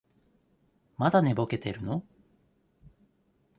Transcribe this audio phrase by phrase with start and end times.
[0.97, 2.03] まだ寝ぼけてるの？